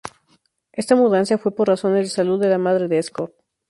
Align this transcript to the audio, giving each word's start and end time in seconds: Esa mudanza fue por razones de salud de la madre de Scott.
Esa 0.73 0.95
mudanza 0.95 1.37
fue 1.37 1.53
por 1.55 1.67
razones 1.67 2.05
de 2.05 2.09
salud 2.09 2.41
de 2.41 2.49
la 2.49 2.57
madre 2.57 2.87
de 2.87 3.03
Scott. 3.03 3.35